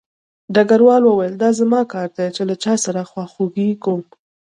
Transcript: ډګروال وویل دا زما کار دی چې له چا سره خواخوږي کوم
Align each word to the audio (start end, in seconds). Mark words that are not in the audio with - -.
ډګروال 0.53 1.03
وویل 1.05 1.33
دا 1.41 1.49
زما 1.59 1.81
کار 1.93 2.07
دی 2.17 2.27
چې 2.35 2.41
له 2.49 2.55
چا 2.63 2.73
سره 2.85 3.07
خواخوږي 3.11 3.69
کوم 3.83 4.01